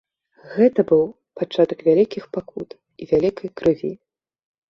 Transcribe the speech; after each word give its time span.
Гэта 0.53 0.79
быў 0.91 1.03
пачатак 1.41 1.79
вялікіх 1.89 2.23
пакут 2.37 2.69
і 3.03 3.09
вялікай 3.13 3.49
крыві. 3.61 3.91